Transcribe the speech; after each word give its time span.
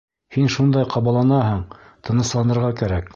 Һин 0.37 0.47
шундай... 0.53 0.87
ҡабаланаһың... 0.95 1.61
тынысланырға 2.09 2.77
кәрәк... 2.81 3.09